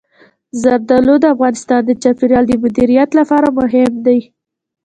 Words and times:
زردالو 0.61 1.15
د 1.19 1.25
افغانستان 1.35 1.81
د 1.85 1.91
چاپیریال 2.01 2.43
د 2.47 2.53
مدیریت 2.63 3.09
لپاره 3.19 3.47
مهم 3.59 3.91
دي. 4.05 4.19